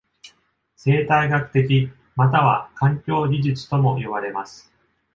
[0.77, 4.73] 生態学的または環境技術とも呼ばれます。